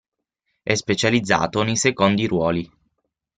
[0.63, 2.67] È specializzato nei secondi ruoli.